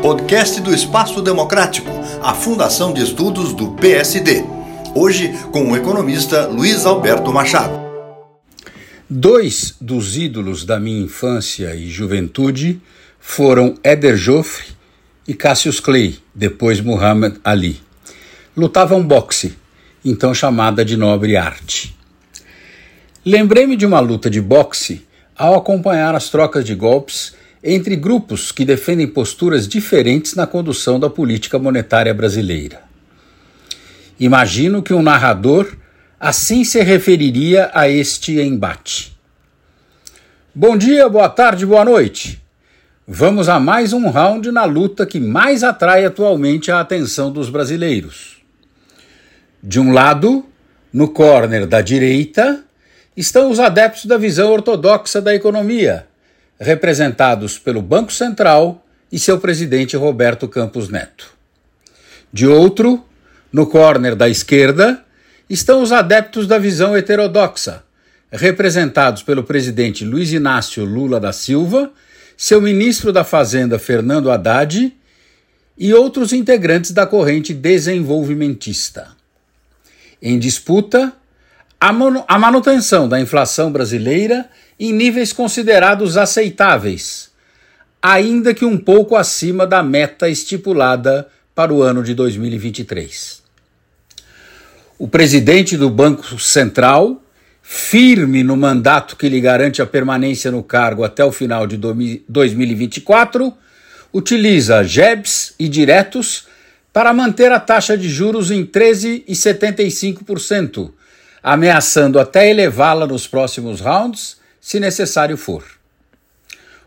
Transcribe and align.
Podcast 0.00 0.60
do 0.62 0.74
Espaço 0.74 1.20
Democrático, 1.20 1.90
a 2.22 2.32
Fundação 2.32 2.94
de 2.94 3.02
Estudos 3.02 3.52
do 3.52 3.72
PSD. 3.72 4.42
Hoje 4.94 5.32
com 5.52 5.70
o 5.70 5.76
economista 5.76 6.46
Luiz 6.46 6.86
Alberto 6.86 7.30
Machado. 7.30 7.78
Dois 9.08 9.76
dos 9.78 10.16
ídolos 10.16 10.64
da 10.64 10.80
minha 10.80 11.04
infância 11.04 11.74
e 11.74 11.90
juventude 11.90 12.80
foram 13.18 13.74
Eder 13.84 14.16
Joffre 14.16 14.68
e 15.28 15.34
Cassius 15.34 15.78
Clay, 15.78 16.18
depois 16.34 16.80
Muhammad 16.80 17.36
Ali. 17.44 17.82
Lutavam 18.56 19.02
boxe, 19.06 19.54
então 20.02 20.32
chamada 20.32 20.84
de 20.84 20.96
nobre 20.96 21.36
arte. 21.36 21.94
Lembrei-me 23.24 23.76
de 23.76 23.84
uma 23.84 24.00
luta 24.00 24.30
de 24.30 24.40
boxe 24.40 25.06
ao 25.36 25.54
acompanhar 25.54 26.14
as 26.14 26.30
trocas 26.30 26.64
de 26.64 26.74
golpes 26.74 27.38
entre 27.62 27.94
grupos 27.94 28.50
que 28.50 28.64
defendem 28.64 29.06
posturas 29.06 29.68
diferentes 29.68 30.34
na 30.34 30.46
condução 30.46 30.98
da 30.98 31.10
política 31.10 31.58
monetária 31.58 32.12
brasileira. 32.14 32.82
Imagino 34.18 34.82
que 34.82 34.94
um 34.94 35.02
narrador 35.02 35.76
assim 36.18 36.64
se 36.64 36.82
referiria 36.82 37.70
a 37.72 37.88
este 37.88 38.40
embate. 38.40 39.16
Bom 40.54 40.76
dia, 40.76 41.08
boa 41.08 41.28
tarde, 41.28 41.64
boa 41.64 41.84
noite. 41.84 42.42
Vamos 43.06 43.48
a 43.48 43.58
mais 43.58 43.92
um 43.92 44.08
round 44.08 44.50
na 44.50 44.64
luta 44.64 45.06
que 45.06 45.18
mais 45.18 45.64
atrai 45.64 46.04
atualmente 46.04 46.70
a 46.70 46.80
atenção 46.80 47.32
dos 47.32 47.50
brasileiros. 47.50 48.38
De 49.62 49.80
um 49.80 49.92
lado, 49.92 50.46
no 50.92 51.08
corner 51.08 51.66
da 51.66 51.80
direita, 51.80 52.62
estão 53.16 53.50
os 53.50 53.58
adeptos 53.58 54.06
da 54.06 54.16
visão 54.16 54.50
ortodoxa 54.52 55.20
da 55.20 55.34
economia, 55.34 56.06
representados 56.60 57.58
pelo 57.58 57.80
Banco 57.80 58.12
Central 58.12 58.86
e 59.10 59.18
seu 59.18 59.40
presidente 59.40 59.96
Roberto 59.96 60.46
Campos 60.46 60.90
Neto. 60.90 61.32
De 62.30 62.46
outro, 62.46 63.02
no 63.50 63.66
corner 63.66 64.14
da 64.14 64.28
esquerda, 64.28 65.02
estão 65.48 65.82
os 65.82 65.90
adeptos 65.90 66.46
da 66.46 66.58
visão 66.58 66.94
heterodoxa, 66.94 67.82
representados 68.30 69.22
pelo 69.22 69.42
presidente 69.42 70.04
Luiz 70.04 70.32
Inácio 70.32 70.84
Lula 70.84 71.18
da 71.18 71.32
Silva, 71.32 71.90
seu 72.36 72.60
ministro 72.60 73.12
da 73.12 73.24
Fazenda 73.24 73.78
Fernando 73.78 74.30
Haddad 74.30 74.94
e 75.76 75.94
outros 75.94 76.32
integrantes 76.32 76.92
da 76.92 77.06
corrente 77.06 77.54
desenvolvimentista. 77.54 79.08
Em 80.22 80.38
disputa, 80.38 81.12
a 81.80 82.38
manutenção 82.38 83.08
da 83.08 83.18
inflação 83.18 83.72
brasileira 83.72 84.50
em 84.78 84.92
níveis 84.92 85.32
considerados 85.32 86.18
aceitáveis, 86.18 87.30
ainda 88.02 88.52
que 88.52 88.66
um 88.66 88.76
pouco 88.76 89.16
acima 89.16 89.66
da 89.66 89.82
meta 89.82 90.28
estipulada 90.28 91.26
para 91.54 91.72
o 91.72 91.82
ano 91.82 92.02
de 92.02 92.12
2023. 92.14 93.40
O 94.98 95.08
presidente 95.08 95.78
do 95.78 95.88
Banco 95.88 96.38
Central, 96.38 97.22
firme 97.62 98.42
no 98.42 98.54
mandato 98.56 99.16
que 99.16 99.30
lhe 99.30 99.40
garante 99.40 99.80
a 99.80 99.86
permanência 99.86 100.50
no 100.50 100.62
cargo 100.62 101.02
até 101.02 101.24
o 101.24 101.32
final 101.32 101.66
de 101.66 101.78
2024, 102.28 103.54
utiliza 104.12 104.84
JEBs 104.84 105.54
e 105.58 105.66
diretos 105.68 106.46
para 106.92 107.14
manter 107.14 107.50
a 107.52 107.60
taxa 107.60 107.96
de 107.96 108.10
juros 108.10 108.50
em 108.50 108.66
13,75%, 108.66 110.92
ameaçando 111.42 112.18
até 112.18 112.50
elevá-la 112.50 113.06
nos 113.06 113.26
próximos 113.26 113.80
rounds, 113.80 114.38
se 114.60 114.78
necessário 114.78 115.36
for. 115.36 115.64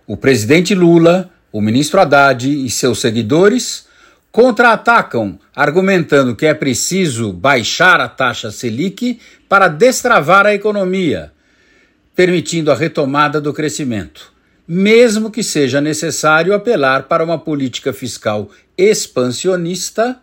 O 0.06 0.18
presidente 0.18 0.76
Lula, 0.76 1.30
o 1.52 1.62
ministro 1.62 2.00
Haddad 2.00 2.48
e 2.48 2.70
seus 2.70 3.00
seguidores 3.00 3.88
contra-atacam, 4.32 5.40
argumentando 5.56 6.36
que 6.36 6.46
é 6.46 6.54
preciso 6.54 7.32
baixar 7.32 8.02
a 8.02 8.10
taxa 8.10 8.52
Selic 8.52 9.20
para 9.48 9.68
destravar 9.68 10.46
a 10.46 10.54
economia, 10.54 11.32
permitindo 12.16 12.72
a 12.72 12.76
retomada 12.76 13.40
do 13.40 13.54
crescimento 13.54 14.34
mesmo 14.68 15.30
que 15.30 15.44
seja 15.44 15.82
necessário 15.82 16.54
apelar 16.54 17.04
para 17.04 17.24
uma 17.24 17.38
política 17.38 17.92
fiscal 17.92 18.50
expansionista 18.78 20.18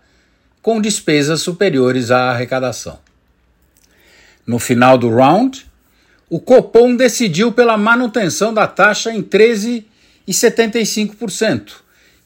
com 0.62 0.80
despesas 0.80 1.42
superiores 1.42 2.10
à 2.10 2.30
arrecadação. 2.30 2.98
No 4.50 4.58
final 4.58 4.98
do 4.98 5.14
round, 5.14 5.64
o 6.28 6.40
Copom 6.40 6.96
decidiu 6.96 7.52
pela 7.52 7.78
manutenção 7.78 8.52
da 8.52 8.66
taxa 8.66 9.12
em 9.12 9.22
13,75% 9.22 11.74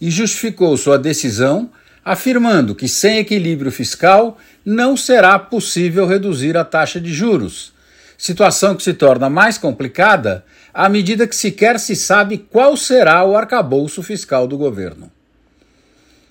e 0.00 0.10
justificou 0.10 0.74
sua 0.78 0.98
decisão 0.98 1.70
afirmando 2.02 2.74
que 2.74 2.88
sem 2.88 3.18
equilíbrio 3.18 3.70
fiscal 3.70 4.38
não 4.64 4.96
será 4.96 5.38
possível 5.38 6.06
reduzir 6.06 6.56
a 6.56 6.64
taxa 6.64 6.98
de 6.98 7.12
juros, 7.12 7.74
situação 8.16 8.74
que 8.74 8.82
se 8.82 8.94
torna 8.94 9.28
mais 9.28 9.58
complicada 9.58 10.46
à 10.72 10.88
medida 10.88 11.26
que 11.26 11.36
sequer 11.36 11.78
se 11.78 11.94
sabe 11.94 12.38
qual 12.38 12.74
será 12.74 13.22
o 13.22 13.36
arcabouço 13.36 14.02
fiscal 14.02 14.48
do 14.48 14.56
governo. 14.56 15.12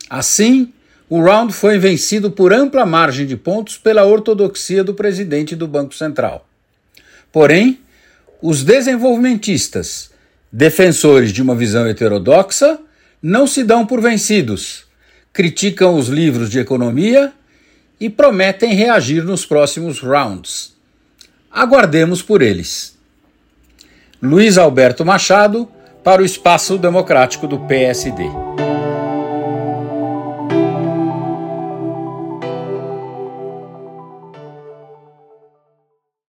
Assim, 0.09 0.73
o 1.09 1.21
round 1.21 1.53
foi 1.53 1.77
vencido 1.77 2.31
por 2.31 2.53
ampla 2.53 2.85
margem 2.85 3.25
de 3.25 3.35
pontos 3.35 3.77
pela 3.77 4.05
ortodoxia 4.05 4.83
do 4.83 4.93
presidente 4.93 5.55
do 5.55 5.67
Banco 5.67 5.93
Central. 5.93 6.47
Porém, 7.31 7.79
os 8.41 8.63
desenvolvimentistas, 8.63 10.11
defensores 10.51 11.31
de 11.31 11.41
uma 11.41 11.55
visão 11.55 11.87
heterodoxa, 11.87 12.79
não 13.21 13.47
se 13.47 13.63
dão 13.63 13.85
por 13.85 14.01
vencidos, 14.01 14.85
criticam 15.31 15.95
os 15.95 16.07
livros 16.07 16.49
de 16.49 16.59
economia 16.59 17.33
e 17.99 18.09
prometem 18.09 18.73
reagir 18.73 19.23
nos 19.23 19.45
próximos 19.45 19.99
rounds. 19.99 20.73
Aguardemos 21.49 22.21
por 22.21 22.41
eles. 22.41 22.97
Luiz 24.21 24.57
Alberto 24.57 25.05
Machado, 25.05 25.67
para 26.03 26.21
o 26.21 26.25
Espaço 26.25 26.77
Democrático 26.77 27.47
do 27.47 27.59
PSD. 27.61 28.42